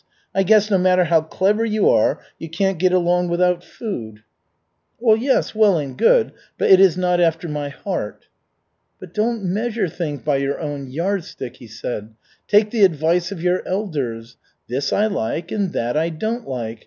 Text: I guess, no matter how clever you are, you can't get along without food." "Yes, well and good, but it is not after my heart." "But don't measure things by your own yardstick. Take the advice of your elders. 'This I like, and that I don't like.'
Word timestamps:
I 0.33 0.41
guess, 0.41 0.71
no 0.71 0.79
matter 0.79 1.03
how 1.03 1.21
clever 1.21 1.63
you 1.63 1.87
are, 1.87 2.21
you 2.39 2.49
can't 2.49 2.79
get 2.79 2.91
along 2.91 3.29
without 3.29 3.63
food." 3.63 4.23
"Yes, 4.99 5.53
well 5.53 5.77
and 5.77 5.95
good, 5.95 6.31
but 6.57 6.71
it 6.71 6.79
is 6.79 6.97
not 6.97 7.19
after 7.19 7.47
my 7.47 7.69
heart." 7.69 8.25
"But 8.99 9.13
don't 9.13 9.43
measure 9.43 9.87
things 9.87 10.23
by 10.23 10.37
your 10.37 10.59
own 10.59 10.89
yardstick. 10.89 11.59
Take 12.47 12.71
the 12.71 12.83
advice 12.83 13.31
of 13.31 13.43
your 13.43 13.61
elders. 13.67 14.37
'This 14.67 14.91
I 14.91 15.05
like, 15.05 15.51
and 15.51 15.71
that 15.73 15.95
I 15.95 16.09
don't 16.09 16.47
like.' 16.49 16.79